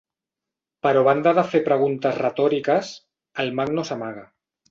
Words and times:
Però 0.87 1.01
a 1.03 1.07
banda 1.07 1.33
de 1.39 1.43
fer 1.51 1.61
preguntes 1.67 2.17
retòriques, 2.23 2.91
el 3.45 3.55
mag 3.61 3.75
no 3.77 3.87
s'amaga. 3.91 4.27